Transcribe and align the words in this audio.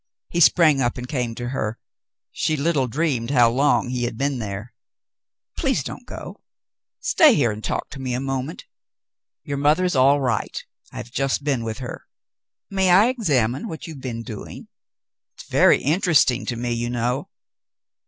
He 0.29 0.39
sprang 0.39 0.81
up 0.81 0.97
and 0.97 1.07
came 1.07 1.35
to 1.35 1.49
her. 1.49 1.77
She 2.31 2.57
little 2.57 2.87
dreamed 2.87 3.29
how 3.29 3.51
long 3.51 3.89
he 3.89 4.05
had 4.05 4.17
been 4.17 4.39
there. 4.39 4.73
"Please 5.55 5.83
don't 5.83 6.07
go. 6.07 6.41
Stay 6.99 7.35
here 7.35 7.51
and 7.51 7.63
talk 7.63 7.91
to 7.91 7.99
me 8.01 8.15
a 8.15 8.19
moment. 8.19 8.65
Your 9.43 9.57
mother 9.57 9.85
is 9.85 9.95
all 9.95 10.19
right; 10.19 10.59
I 10.91 10.97
have 10.97 11.11
just 11.11 11.43
been 11.43 11.63
with 11.63 11.77
her. 11.77 12.07
May 12.71 12.89
I 12.89 13.09
examine 13.09 13.67
what 13.67 13.85
you 13.85 13.93
have 13.93 14.01
been 14.01 14.23
doing? 14.23 14.69
It 15.37 15.43
is 15.43 15.49
very 15.49 15.79
interest 15.83 16.31
ing 16.31 16.47
to 16.47 16.55
me, 16.55 16.73
you 16.73 16.89
know." 16.89 17.29